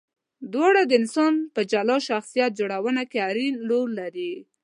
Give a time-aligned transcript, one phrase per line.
[0.53, 4.33] دواړه د انسان په جلا شخصیت جوړونه کې اړین رول لري.